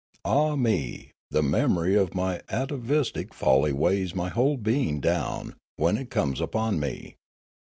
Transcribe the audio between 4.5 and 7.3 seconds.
being down, when it comes upon me.